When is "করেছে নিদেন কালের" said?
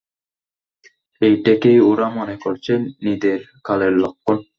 2.43-3.93